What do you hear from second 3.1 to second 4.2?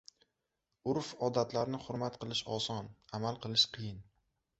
amal qilish qiyin.